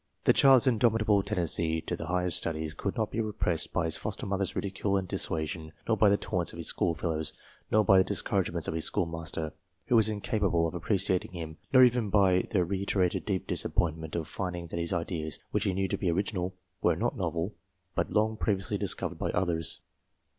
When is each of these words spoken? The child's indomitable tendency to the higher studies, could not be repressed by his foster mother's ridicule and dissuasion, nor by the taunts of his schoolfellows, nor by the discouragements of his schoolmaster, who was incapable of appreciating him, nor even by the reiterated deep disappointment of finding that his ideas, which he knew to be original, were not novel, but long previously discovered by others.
The 0.23 0.33
child's 0.33 0.65
indomitable 0.65 1.21
tendency 1.21 1.79
to 1.81 1.95
the 1.95 2.07
higher 2.07 2.31
studies, 2.31 2.73
could 2.73 2.97
not 2.97 3.11
be 3.11 3.21
repressed 3.21 3.71
by 3.71 3.85
his 3.85 3.97
foster 3.97 4.25
mother's 4.25 4.55
ridicule 4.55 4.97
and 4.97 5.07
dissuasion, 5.07 5.73
nor 5.87 5.95
by 5.95 6.09
the 6.09 6.17
taunts 6.17 6.51
of 6.51 6.57
his 6.57 6.65
schoolfellows, 6.65 7.33
nor 7.69 7.85
by 7.85 7.99
the 7.99 8.03
discouragements 8.03 8.67
of 8.67 8.73
his 8.73 8.83
schoolmaster, 8.85 9.53
who 9.85 9.95
was 9.95 10.09
incapable 10.09 10.67
of 10.67 10.73
appreciating 10.73 11.33
him, 11.33 11.57
nor 11.71 11.83
even 11.83 12.09
by 12.09 12.47
the 12.49 12.65
reiterated 12.65 13.25
deep 13.25 13.45
disappointment 13.45 14.15
of 14.15 14.27
finding 14.27 14.65
that 14.69 14.79
his 14.79 14.91
ideas, 14.91 15.37
which 15.51 15.65
he 15.65 15.73
knew 15.75 15.87
to 15.87 15.99
be 15.99 16.09
original, 16.09 16.55
were 16.81 16.95
not 16.95 17.15
novel, 17.15 17.53
but 17.93 18.09
long 18.09 18.35
previously 18.37 18.79
discovered 18.79 19.19
by 19.19 19.29
others. 19.33 19.81